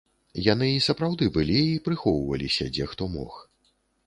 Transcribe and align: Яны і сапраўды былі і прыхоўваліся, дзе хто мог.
Яны 0.45 0.69
і 0.75 0.79
сапраўды 0.85 1.27
былі 1.35 1.59
і 1.75 1.75
прыхоўваліся, 1.89 2.71
дзе 2.79 2.89
хто 2.95 3.11
мог. 3.19 3.41